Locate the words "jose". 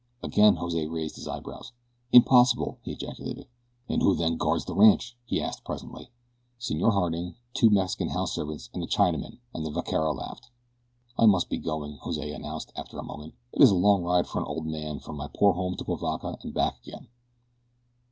0.55-0.87, 12.01-12.31